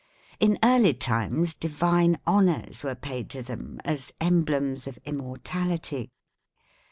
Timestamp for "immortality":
5.05-6.09